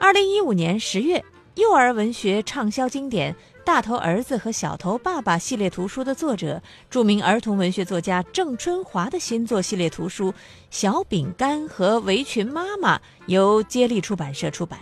[0.00, 1.22] 二零一五年十月，
[1.56, 3.34] 幼儿文学畅销经典
[3.66, 10.32] 《大头儿子和小头爸爸》系列图书的作者、著名儿童文学作家郑春华的新作系列图书
[10.70, 14.80] 《小饼干和围裙妈妈》由接力出版社出版。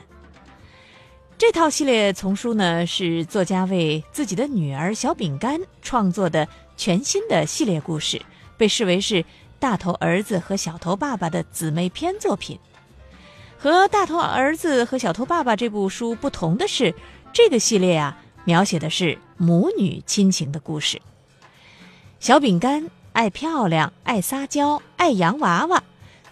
[1.37, 6.47] 这套系列丛书呢，是作家为自己的女儿小饼干创作的
[6.77, 8.23] 全新的系列故事，
[8.57, 9.25] 被视为是
[9.59, 12.57] 大头儿子和小头爸爸的姊妹篇作品。
[13.61, 16.95] 和《大头儿子和小头爸爸》这部书不同的是，
[17.33, 21.03] 这个系列啊，描写的是母女亲情的故事。
[22.21, 25.83] 小饼干爱漂亮，爱撒娇，爱洋娃娃，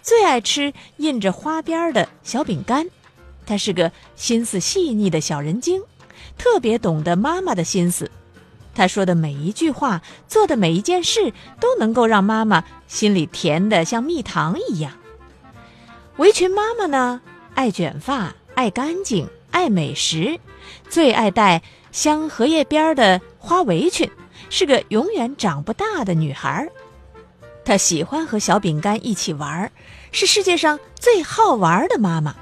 [0.01, 2.87] 最爱吃印着花边的小饼干。
[3.45, 5.81] 他是个心思细腻的小人精，
[6.37, 8.09] 特别懂得妈妈的心思。
[8.73, 14.93] 他说的每一句话，做的每一件事，都能够让妈妈心里甜的像蜜糖一样。
[16.17, 17.21] 围裙妈妈呢，
[17.53, 20.39] 爱卷发，爱干净，爱美食，
[20.89, 24.09] 最爱戴镶荷叶边的花围裙，
[24.49, 26.67] 是个永远长不大的女孩。
[27.63, 29.71] 她喜欢和小饼干一起玩，
[30.11, 32.35] 是世界上最好玩的妈妈。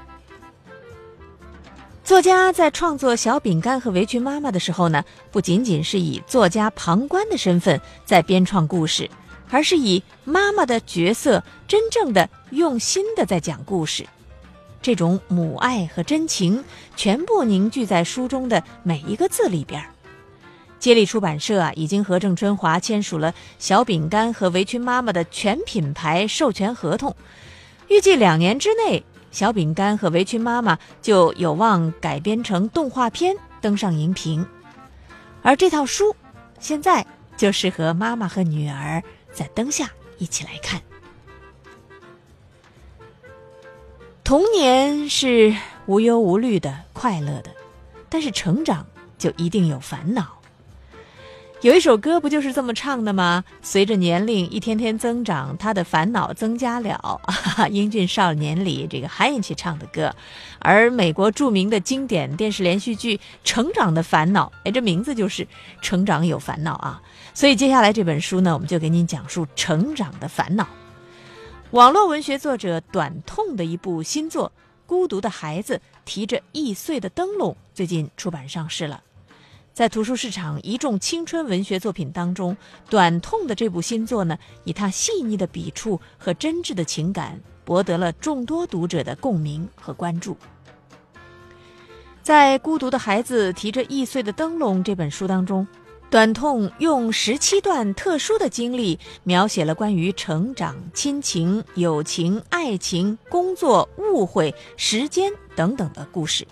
[2.02, 9.10] 作家在创作《小饼干和围裙妈妈》的时候呢，不仅仅是以作家旁观的身份在编创故事。
[9.50, 14.06] 而是以妈妈的角色，真正的用心的在讲故事，
[14.82, 16.64] 这种母爱和真情
[16.96, 19.84] 全部凝聚在书中的每一个字里边。
[20.78, 27.16] 接力出版社啊，已经和郑春华签署了《小饼干和围裙妈妈》的全品牌授权合同，
[27.88, 29.00] 预计两年之内，
[29.30, 34.46] 《小饼干和围裙妈妈》就有望改编成动画片登上荧屏。
[35.42, 36.14] 而这套书，
[36.60, 37.04] 现在
[37.36, 39.02] 就适合妈妈和女儿。
[39.36, 40.80] 在灯下一起来看。
[44.24, 47.50] 童年是无忧无虑的、快乐的，
[48.08, 48.86] 但是成长
[49.18, 50.32] 就一定有烦恼。
[51.62, 53.44] 有一首歌不就是这么唱的吗？
[53.62, 57.20] 随着年龄一天天增长，他的烦恼增加了。
[57.70, 60.14] 英俊少年里这个韩延琪唱的歌，
[60.58, 65.46] 而美国著名的经典电视连续剧《成长的烦恼》，哎，这名字就是
[65.80, 67.00] 成长有烦恼啊。
[67.36, 70.66] 所以接下来这本书呢，我们就给您讲述成长的烦恼。
[71.72, 74.48] 网络文学作者短痛的一部新作
[74.86, 79.02] 《孤独的孩子提着易碎的灯笼》，最近出版上市了。
[79.74, 82.56] 在图书市场一众青春文学作品当中，
[82.88, 90.34] 短痛的这部新作呢，以他细腻的笔触和真挚的情感，博得了众多读者的共鸣和关注。
[92.22, 95.68] 在《孤独的孩子提着易碎的灯笼》这本书当中，
[96.08, 106.46] 短痛用十七段特殊的经历，描写了关于成长、亲情、友情、爱情、工作、误会、时间等等的故事。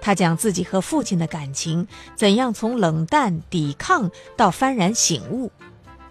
[0.00, 5.50] 他讲自己和父亲的感情怎样从冷淡抵抗到幡然醒悟，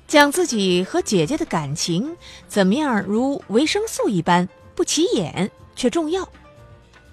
[0.08, 2.16] 讲自己和姐姐的感情
[2.48, 6.28] 怎么样如维生素一般不起眼却重要，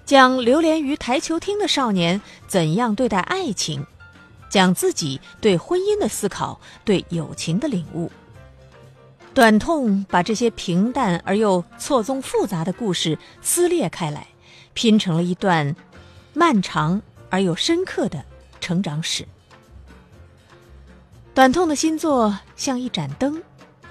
[0.05, 3.85] 讲流连于台球厅的少年怎样对待爱情，
[4.51, 8.11] 讲自己对婚姻的思考对友情的领悟。
[9.33, 14.27] 短痛把这些平淡而又错综复杂的故事撕裂开来，
[14.75, 15.75] 拼成了一段。
[16.33, 18.23] 漫长而又深刻的
[18.61, 19.27] 成长史。
[21.33, 23.43] 短痛的新作像一盏灯，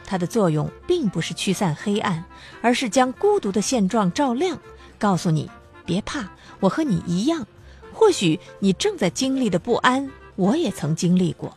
[0.06, 2.24] 它的作用并不是驱散黑暗，
[2.62, 4.58] 而是将孤独的现状照亮，
[4.98, 5.50] 告诉你
[5.84, 7.46] 别怕，我和你一样。
[7.92, 11.54] 或许你正在经历的不安，我也曾经历过。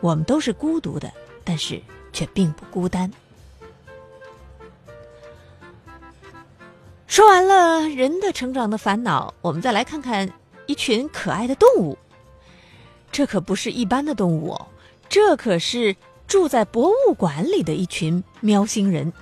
[0.00, 1.12] 我们都是孤独的，
[1.44, 1.80] 但是
[2.12, 3.10] 却并不孤单。
[7.06, 10.28] 说完了人的成长的烦恼，我们再来看看
[10.66, 11.96] 一群可爱的动物。
[13.12, 14.66] 这可不是一般的动物哦，
[15.08, 15.94] 这可是
[16.26, 19.12] 住在博物馆里的一群喵星人。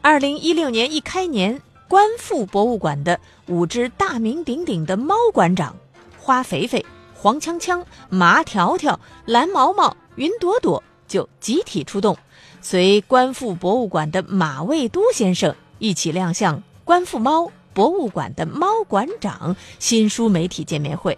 [0.00, 3.18] 二零一六年一开年，观复博物馆的
[3.48, 5.76] 五只大名鼎鼎的猫馆长——
[6.18, 6.86] 花肥肥、
[7.22, 12.18] 黄锵锵、麻条条、蓝毛毛、云朵朵就集体出动，
[12.60, 15.54] 随观复博物馆的马未都先生。
[15.78, 21.16] 一起亮相观复猫博物馆的猫馆长新书媒体见面会。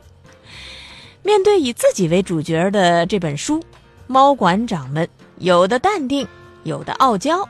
[1.23, 3.62] 面对以自己为主角的这本书，
[4.06, 5.09] 猫馆长们
[5.39, 6.29] 有的淡定，
[6.65, 7.49] 有的傲娇，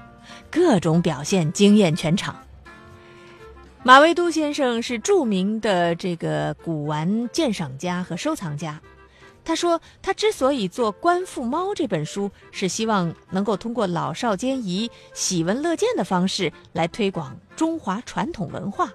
[0.49, 2.37] 各种表现惊艳全场。
[3.87, 8.81] 马未都先生是著名的这个古玩鉴赏家和收藏家。
[9.45, 18.91] 他说：“他之所以做《观复猫》这本书，是希望能够通过老少皆宜、喜闻乐见的方式来推广中华传统文化。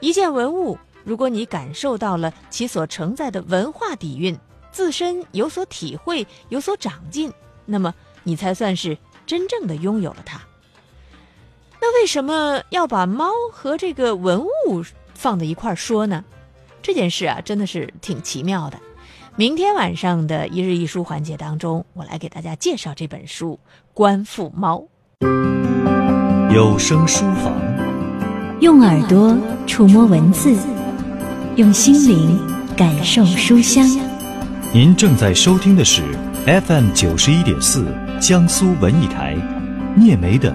[0.00, 4.38] 一件文物，如果你感受到了其所承载的文化底蕴，
[4.70, 7.32] 自身有所体会、有所长进，
[7.64, 10.38] 那么你才算是真正的拥有了它。
[11.84, 14.84] 那为什么要把猫和这个文物
[15.14, 16.24] 放在一块儿说呢？
[16.80, 18.78] 这件事啊，真的是挺奇妙的。
[19.34, 23.58] 明天晚上的一日一书环节当中，我来给大家介绍这本书
[23.92, 24.84] 《观复猫》。
[26.54, 27.52] 有声书房，
[28.60, 29.36] 用耳朵
[29.66, 30.56] 触摸文字，
[31.56, 32.38] 用心灵
[32.76, 33.84] 感受书香。
[34.72, 36.02] 您正在收听的是
[36.46, 39.34] FM 九十一点四江苏文艺台
[39.96, 40.54] 聂梅的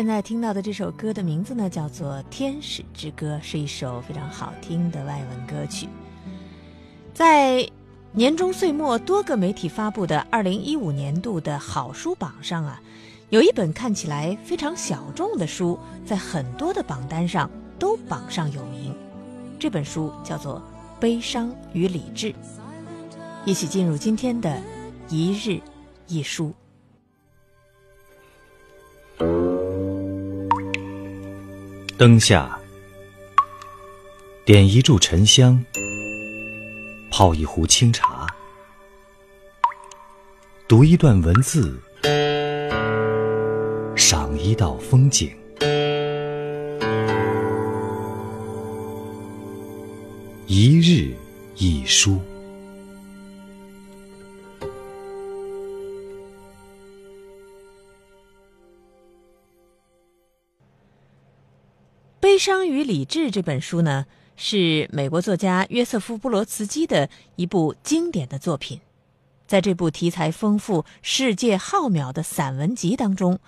[0.00, 5.90] 现在听到的这首歌的名字呢，叫做《天使之歌》，是一首非常好听的外文歌曲。
[7.12, 7.68] 在
[8.10, 12.80] 年终岁末，多个媒体发布的二零一五年度的好书榜上啊，
[13.28, 18.96] 有一本看起来非常小众的书，在很多的榜单上都榜上有名。
[19.58, 20.62] 这本书叫做
[20.98, 22.28] 《悲伤与理智》。
[23.44, 24.62] 一起进入今天的
[25.10, 25.60] 一日
[26.08, 26.54] 一书。
[32.00, 32.58] 灯下，
[34.46, 35.62] 点一炷沉香，
[37.10, 38.26] 泡一壶清茶，
[40.66, 41.78] 读一段文字，
[43.94, 45.30] 赏一道风景。
[50.46, 51.14] 一日
[51.56, 52.12] 一书。
[62.40, 68.80] 《伤与理智》这本书呢，是美国作家约瑟夫·布罗茨基的一部经典的作品。
[69.46, 73.40] 在这部题材丰富、世界浩渺的散文集当中，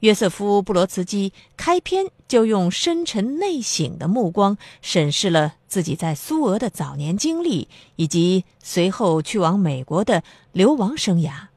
[0.00, 11.50] 约瑟夫·布罗茨基开篇就用深沉内省的目光审视了自己在苏俄的早年经历，以及随后去往美国的流亡生涯。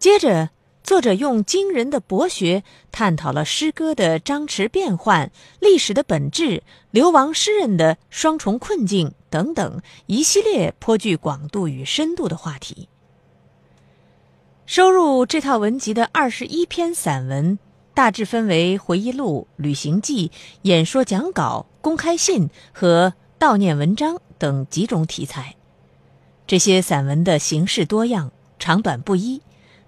[0.00, 0.50] 接着。
[0.84, 2.62] 作者用惊人的博学
[2.92, 12.90] 探讨了诗歌的张弛变幻、历史的本质、流亡诗人的双重困境等等一系列颇具广度与深度的话题。
[14.66, 17.58] 收入这套文集的二十一篇散文，
[17.94, 20.30] 大致分为回忆录、旅行记、
[20.62, 25.56] 演说讲稿、公开信和悼念文章等几种题材。
[26.46, 29.40] 这些散文的形式多样，长短不一。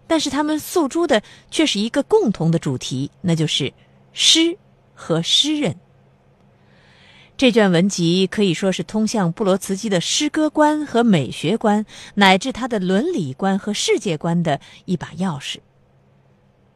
[0.06, 3.72] 但是他们诉诸的却是一个共同的主题，那就是
[4.12, 4.56] 诗
[4.94, 5.76] 和诗人。
[7.36, 11.84] 这卷文集可以说是通向布罗茨基的诗歌观和美学观，
[12.14, 15.58] 乃至他的伦理观和世界观的一把钥匙。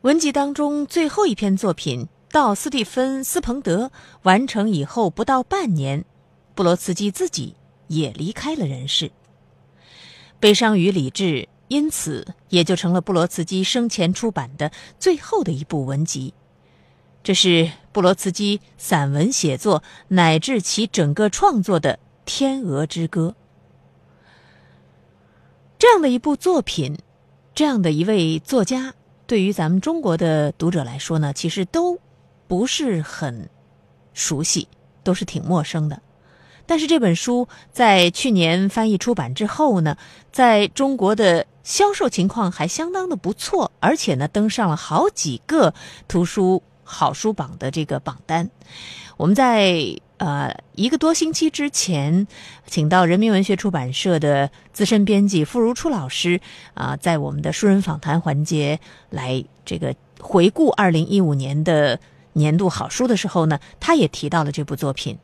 [0.02, 3.90] 文集当中最后一篇作品到斯蒂芬·斯彭德
[4.22, 6.04] 完成以后不到半年，
[6.54, 7.54] 布罗茨基自己
[7.86, 9.10] 也离开了人世。
[10.38, 16.34] 悲伤与理智，因此也就成了布罗茨基生前出版的最后的一部文集。
[17.22, 23.36] 这是布罗茨基散文写作乃至其整个创作的《天鹅之歌》。
[25.78, 26.98] 这样的一部作品，
[27.54, 28.92] 这样的一位作家，
[29.28, 32.00] 对于咱们中国的读者来说呢，其实都
[32.48, 33.48] 不是很
[34.12, 34.66] 熟悉，
[35.04, 36.02] 都是挺陌生的。
[36.66, 39.96] 但是这本书在去年翻译出版之后呢，
[40.32, 45.74] 在中国的销售情况还相当的不错，而且呢，登上了好几个
[46.08, 48.50] 图书好书榜的这个榜单。
[49.16, 52.26] 我们在呃一个多星期之前，
[52.66, 56.40] 请到人民文学出版社的资深编辑傅如初老师
[56.74, 62.00] 啊，在我们的书人访谈环节来这个回顾二零一五年的
[62.32, 65.18] 年度好书的时候呢，他也提到了这部作品。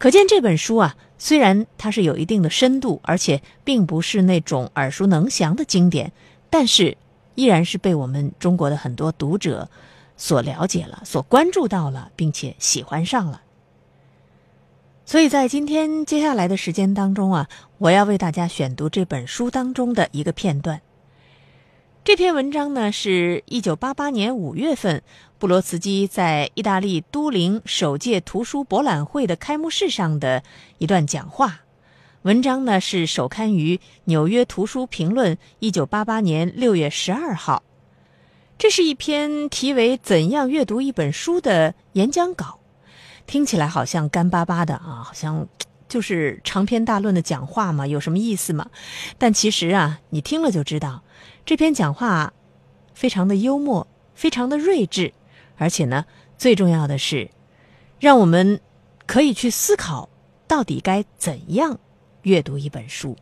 [0.00, 6.10] 可见这本书啊，虽然它是有一定的深度，而且并不是那种耳熟能详的经典，
[6.48, 6.96] 但是
[7.34, 9.68] 依然是被我们中国的很多读者。
[10.16, 13.42] 所了解了，所关注到了，并且喜欢上了。
[15.04, 20.80] 所以在今天接下来的时间当中啊，我要为大家选读这本书当中的一个片段。
[22.02, 25.02] 这篇文章呢，是一九八八年五月份
[25.38, 30.42] 布罗茨基在意大利都灵首届图书博览会的开幕式上的
[30.78, 31.60] 一段讲话。
[32.22, 37.62] 文章呢是首刊于《纽约图书评论》一九八八年六月十二号。
[38.56, 42.60] 这是一篇题为“怎样阅读一本书”的演讲稿，
[43.26, 45.46] 听起来好像干巴巴的啊，好像
[45.86, 48.70] 就是长篇大论的讲话嘛，有什么意思吗？
[49.18, 51.02] 但其实啊，你听了就知道，
[51.44, 52.32] 这篇讲话
[52.94, 55.12] 非常的幽默，非常的睿智，
[55.56, 56.04] 而且呢，
[56.38, 57.30] 最重要的是，
[57.98, 58.60] 让我们
[59.06, 60.08] 可以去思考，
[60.46, 61.78] 到底该怎样
[62.22, 63.16] 阅读一本书。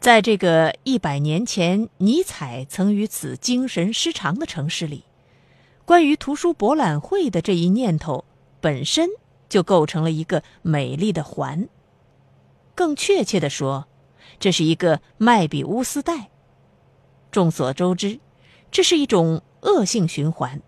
[0.00, 5.04] 在这个一百年前，尼采曾于此精神失常的城市里，
[5.84, 8.24] 关于图书博览会的这一念头
[8.60, 9.08] 本身
[9.48, 11.68] 就构成了一个美丽的环。
[12.74, 13.86] 更确切的说，
[14.44, 16.28] 这是一个麦比乌斯带。
[17.32, 18.20] 众所周知，
[18.70, 20.60] 这是一种恶性循环。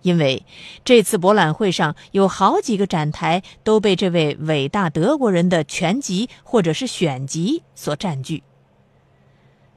[0.00, 0.46] 因为
[0.82, 8.44] 这次博览会上有好几个展台都被这位伟大德国人的全集或者是选集所占据。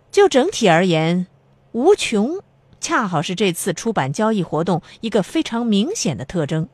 [0.09, 1.27] 就整体而言，
[1.73, 2.39] 无穷
[2.79, 6.69] 恰好是这次出版交易活动一个非常明显的特征，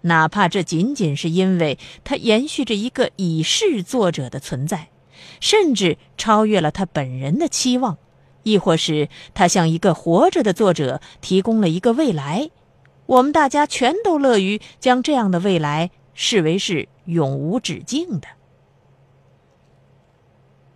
[0.00, 4.88] 哪怕这仅仅是因为它延续着一个已逝作者的存在，
[5.40, 7.98] 甚至超越了他本人的期望，
[8.42, 12.50] 亦或是他向一个活着的作者提供了一个未来。
[13.06, 18.28] 我们大家全都乐于将这样的未来视为是永无止境的。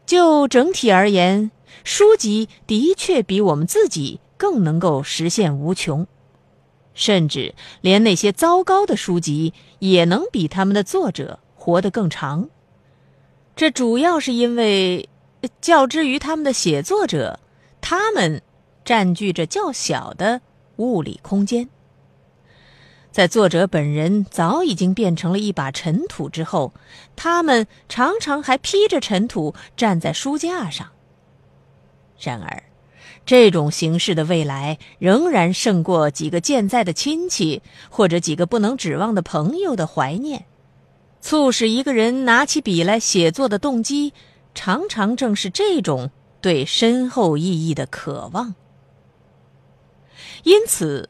[0.04, 1.50] 就整体而言，
[1.84, 6.06] 书籍的确比我们自己更能够实现无穷，
[6.94, 12.48] 甚至连那些糟糕的书籍也能比他们的作者活得更长。
[13.58, 15.08] 这主要是因为，
[15.60, 17.40] 较之于他们的写作者，
[17.80, 18.40] 他们
[18.84, 20.40] 占据着较小的
[20.76, 21.68] 物理空间。
[23.10, 26.72] 在作者本人早已经变成了一把尘土之后，
[27.16, 30.90] 他们常常还披着尘土站在书架上。
[32.20, 32.62] 然而，
[33.26, 37.60] 这种形式的未来仍然胜过几个健在的亲戚
[37.90, 40.44] 或者几个不能指望的朋友的怀念。
[41.20, 44.12] 促使一个人拿起笔来写作的动机，
[44.54, 46.10] 常常正是这种
[46.40, 48.54] 对深厚意义的渴望。
[50.44, 51.08] 因此。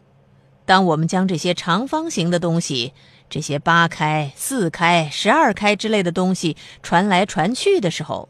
[0.69, 2.93] 当我们将这些长方形的东西，
[3.31, 8.29] 这些八开、四开、十二开之类的东西传来传去的时候，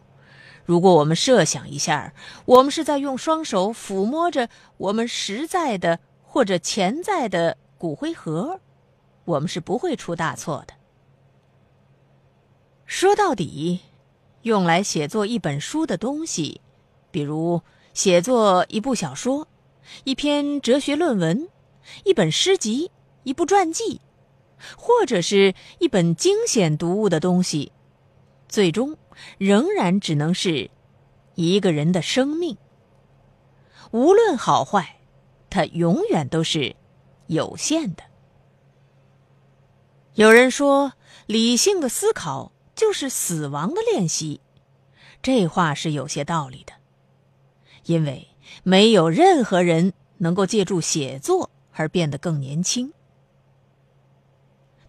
[0.65, 8.61] 如果我们设想一下，我们是在用双手抚摸着我们实在的或者潜在的骨灰盒，
[9.25, 10.75] 我们是不会出大错的。
[12.89, 13.81] 说到底，
[14.43, 16.63] 用来写作一本书的东西，
[17.11, 17.61] 比如
[17.93, 19.47] 写作一部小说、
[20.05, 21.51] 一篇哲学论文。
[22.05, 22.91] 一本诗集，
[23.25, 24.01] 一部传记，
[24.79, 27.73] 或者是一本惊险读物的东西，
[28.49, 28.97] 最终
[29.37, 30.71] 仍然只能是
[31.35, 32.57] 一个人的生命。
[33.91, 34.99] 无论好坏，
[35.51, 36.75] 它永远都是
[37.27, 38.03] 有限的。
[40.15, 40.95] 有人说，
[41.27, 44.41] 理性的思考就是死亡的练习，
[45.21, 46.75] 这话是有些道理的，
[47.87, 48.29] 因为
[48.63, 52.93] 没有任何人能够借助写作而变得更年轻。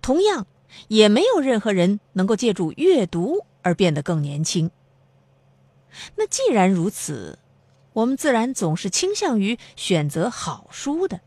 [0.04, 0.46] 同样，
[0.88, 4.70] 也没有任何人能够借助阅读而变得更年轻。
[6.16, 7.40] 那既然如此，
[7.94, 11.22] 我们自然总是倾向于选择好书的。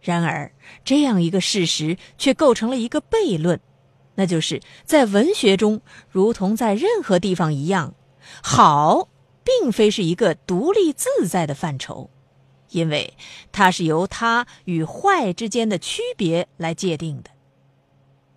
[0.00, 0.52] 然而，
[0.84, 3.60] 这样一个事实却构成了一个悖论，
[4.16, 5.80] 那就是在文学中，
[6.10, 7.94] 如同在任何地方一样，
[8.42, 9.08] 好
[9.44, 12.10] 并非是一个独立自在的范畴，
[12.70, 13.14] 因为
[13.52, 17.30] 它是由它与坏之间的区别来界定的。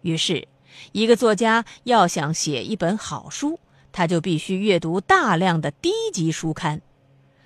[0.01, 0.48] 于是，
[0.91, 3.59] 一个作家要想写一本好书，
[3.91, 6.81] 他就必须阅读大量的低级书刊。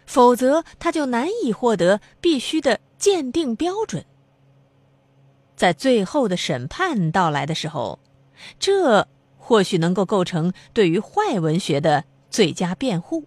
[0.05, 4.05] 否则，他就难以获得必须的鉴定标准。
[5.55, 7.99] 在最后的审判到来的时候，
[8.59, 13.25] 这或许能够构成对于坏文学的最佳辩护。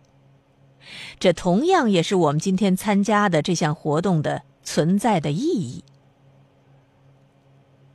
[1.18, 5.84] 这同样也是我们今天参加的这项活动的存在的意义。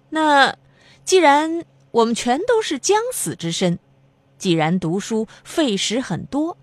[0.10, 0.56] 那
[1.06, 3.80] 既然我们全都是将死之身，
[4.38, 6.58] 既然读书费时很多。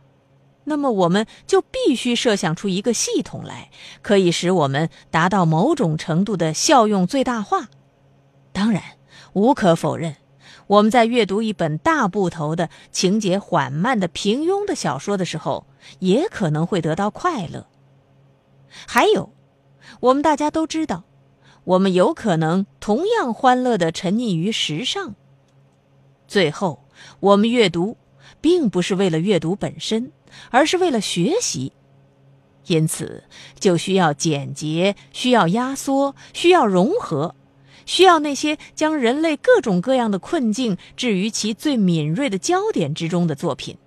[0.64, 3.70] 那么我们就必须设想出一个系统来，
[4.02, 7.70] 可以使我们达到某种程度的效用最大化。
[8.52, 8.82] 当然，
[9.32, 10.16] 无可否认，
[10.68, 15.66] 我们在阅读一本大部头的、情节缓慢的、平庸的小说的时候，
[15.98, 17.66] 也可能会得到快乐。
[18.86, 19.32] 还有，
[20.00, 21.04] 我们大家都知道，
[21.64, 25.16] 我们有可能同样欢乐的沉溺于时尚。
[26.28, 26.84] 最后，
[27.20, 27.96] 我们阅读，
[28.40, 30.12] 并不是为了阅读本身。
[30.50, 31.72] 而是为了学习，
[32.66, 33.24] 因此
[33.58, 37.34] 就需要简洁，需要压缩，需要融合，
[37.88, 43.78] 需要那些将人类各种各样的困境置于其最敏锐的焦点之中的作品。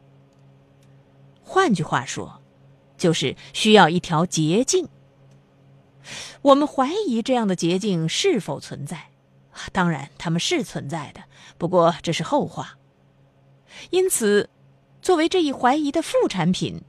[1.44, 2.42] 换句话说，
[2.98, 4.90] 就是需要一条捷径。
[6.42, 9.12] 我们怀疑这样的捷径是否存在，
[9.72, 11.22] 当然他们是存在的，
[11.58, 12.78] 不过这是后话。
[13.92, 14.50] 因此。
[15.04, 16.84] 作为这一怀疑的副产品，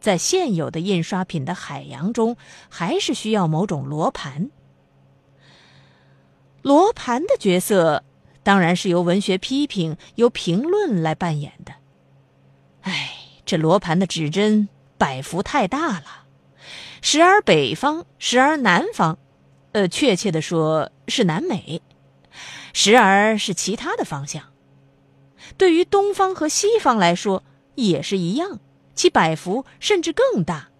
[0.00, 2.36] 在现有的印刷品的海洋中，
[2.68, 4.50] 还是需要某种罗盘。
[6.64, 8.04] 罗盘的角色
[8.42, 11.74] 当然是由文学批评、由评论来扮演的。
[12.80, 13.10] 哎，
[13.44, 16.24] 这罗盘的指针摆幅太大了，
[17.02, 19.18] 时而北方，时而南方，
[19.72, 21.82] 呃，确切的说是南美，
[22.72, 24.44] 时而是其他的方向。
[25.58, 28.58] 对于东方和西方来说也是一样，
[28.94, 30.70] 其摆幅甚至更大。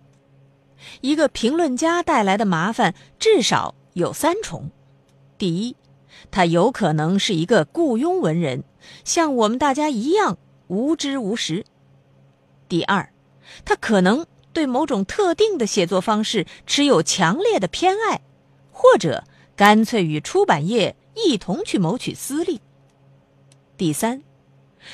[1.03, 4.70] 一个评论家带来的麻烦至少有三重：
[5.37, 5.77] 第一，
[6.31, 8.64] 他有可能是一个雇佣文人，
[9.05, 11.64] 像我们大家一样无知无识；
[12.68, 13.12] 第二，
[13.64, 18.20] 他可能对某种特定的写作方式持有强烈的偏爱，
[18.70, 19.25] 或者
[19.57, 22.59] 干脆与出版业一同去谋取私利；
[23.77, 24.23] 第三。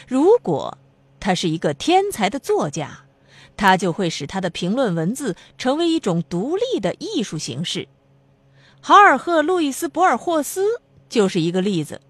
[0.07, 0.79] 如果
[1.19, 3.05] 他是一个天才的作家，
[3.57, 7.89] 他就会使他的评论文字成为一种独立的艺术形式。
[8.81, 12.01] 豪尔赫·路易斯·博尔霍斯就是一个例子。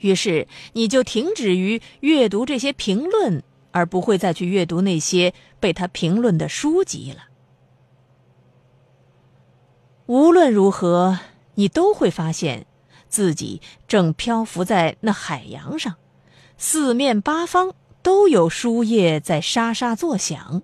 [0.00, 7.28] 于是你就停止于阅读这些评论，而不会再去阅读那些被他评论的书籍了。
[10.06, 11.20] 无论如何，
[11.54, 12.66] 你都会发现
[13.08, 15.94] 自己正漂浮在那海洋上。
[16.58, 17.72] 四面八方
[18.02, 20.62] 都有书页在沙沙作响，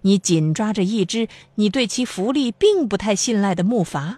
[0.00, 4.16] 你紧抓着一只你对其浮力并不太信赖的木筏。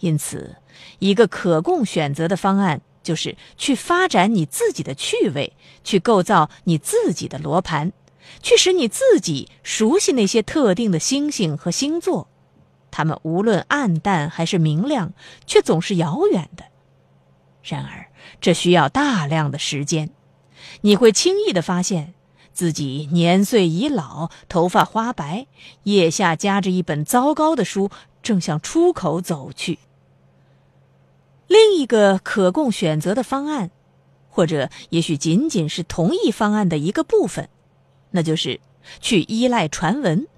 [0.00, 0.56] 因此，
[0.98, 7.92] 一个可供选择的方案就是去发展你自己的趣味，去构造你自己的罗盘，
[8.42, 12.28] 去使你自己熟悉那些特定的星星和星座，
[12.90, 15.12] 它们无论暗淡还是明亮，
[15.46, 16.64] 却总是遥远的。
[17.62, 18.06] 然而，
[18.40, 20.10] 这需要大量的时间。
[20.82, 22.14] 你会轻易的发现
[22.52, 25.46] 自己年岁已老，头发花白，
[25.84, 27.90] 腋下夹着一本糟糕的书，
[28.22, 29.78] 正向出口走去。
[31.48, 33.70] 另一个可供选择的方案，
[34.28, 37.48] 或者也许仅仅是同一方案的一个部分，
[38.12, 38.60] 那就是
[39.00, 40.28] 去依赖传闻，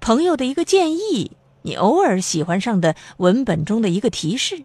[0.00, 4.64] 朋友的一个建议，你偶尔喜欢上的文本中的一个提示。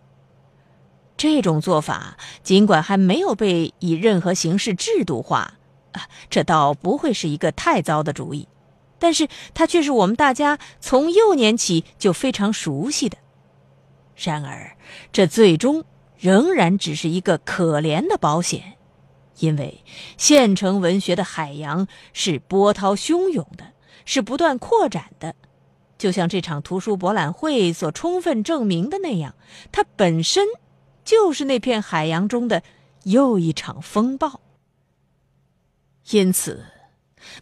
[1.18, 5.56] 这种做法尽管还没有被以任何形式制度化，
[5.92, 8.48] 啊，这倒不会是一个太糟的主意，
[9.00, 13.18] 但是它却是我们大家从幼年起就非常熟悉的。
[14.16, 14.73] 然而，
[15.12, 15.86] 这最终
[16.18, 18.78] 仍然只是一个可怜的保险，
[19.40, 19.84] 因为
[20.18, 23.74] 县城文学的海洋是波涛汹涌的，
[24.06, 25.36] 是不断扩展的，
[25.98, 29.36] 就像这场图书博览会所充分证明的那样，
[29.72, 30.46] 它本身
[31.04, 32.64] 就是那片海洋中的
[33.04, 34.40] 又一场风暴。
[36.12, 36.66] 因此，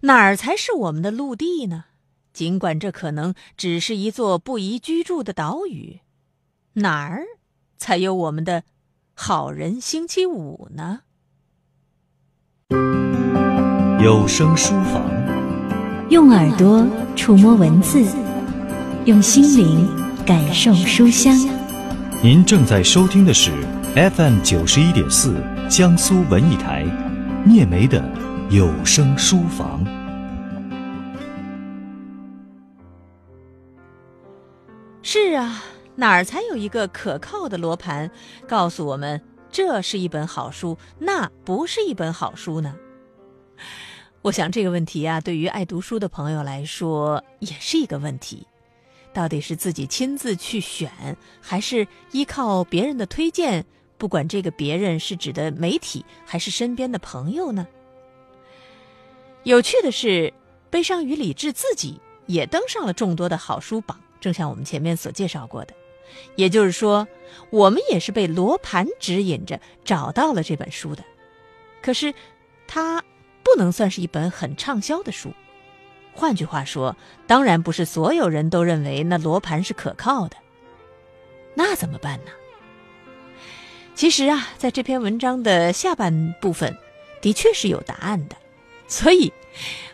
[0.02, 1.86] 哪儿才是我们的陆地呢？
[2.32, 6.00] 尽管这可能只是一座不宜居住的岛屿，
[6.76, 7.24] 哪儿
[7.78, 8.64] 才有我们的
[9.14, 11.02] 好人星期五呢？
[14.02, 15.04] 有声书房，
[16.10, 18.06] 用耳朵触摸文字，
[19.04, 19.86] 用心灵
[20.26, 21.36] 感受书香。
[22.24, 23.52] 您正在收听的是
[23.94, 26.86] FM 九十一点四江苏文艺台
[27.46, 28.02] 聂梅的
[28.50, 29.86] 有声书房。
[35.04, 35.62] 是啊，
[35.96, 38.10] 哪儿才有一个可靠的罗盘，
[38.48, 42.76] 告诉我们这是一本好书，那不是一本好书呢？
[44.22, 48.48] 我想这个问题啊，对于爱读书的朋友来说，也是一个问题：
[49.14, 53.66] 到底是自己亲自去选，还是依靠别人的推荐？
[53.98, 57.68] 不管这个别人是指的媒体，还是身边的朋友呢？
[59.44, 60.08] 有趣的是，
[60.70, 64.00] 《悲伤与理智》自己也登上了众多的好书榜。
[64.20, 65.74] 正像我们前面所介绍过的，
[66.36, 67.08] 也就是说，
[67.50, 71.04] 我们也是被罗盘指引着找到了这本书的。
[71.82, 72.14] 可是，
[72.68, 73.04] 它
[73.44, 75.34] 不能算是一本很畅销的书。
[76.14, 76.96] 换句话说，
[77.28, 80.38] 当然不是所有人都认为那罗盘是可靠的。
[81.56, 82.32] 那怎么办呢？
[83.96, 86.78] 其实啊，在这篇文章的下半部分，
[87.22, 88.36] 的确是有答案的。
[88.88, 89.32] 所以，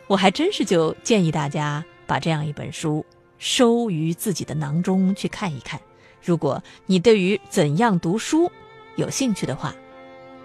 [0.07, 3.05] 我还真是就建议大家把这样一本书。
[3.39, 5.79] 收于自己的囊中去看一看。
[6.27, 8.51] 如果你对于怎样读书
[8.97, 9.73] 有兴趣的话，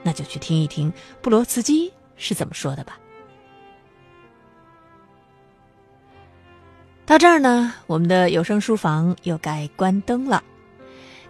[0.04, 3.00] 那就去听一听布罗茨基是怎么说的吧。
[7.04, 10.44] 到这儿呢，我们的有声书房又该关灯了。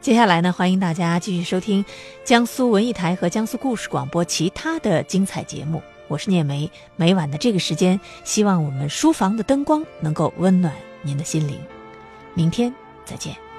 [0.02, 1.82] 接下来呢，欢迎大家继续收听
[2.22, 5.82] 江苏文艺台和江苏故事广播其他的精彩节目。
[6.08, 10.74] 我是聂梅，每晚的这个时间，希望我们书房的灯光能够温暖。
[11.00, 11.58] 您的心灵，
[12.34, 12.72] 明天
[13.06, 13.51] 再见。